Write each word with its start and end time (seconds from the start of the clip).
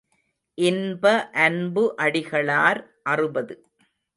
இன்ப 0.57 1.03
அன்பு 1.45 1.83
அடிகளார் 1.97 2.81
அறுபது. 3.03 3.55